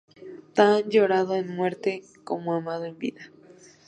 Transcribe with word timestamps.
Fue 0.07 0.15
de 0.25 0.31
todos 0.39 0.53
tan 0.55 0.89
llorado 0.89 1.35
en 1.35 1.55
muerte, 1.55 2.01
como 2.23 2.55
amado 2.55 2.85
en 2.85 2.97
vida. 2.97 3.21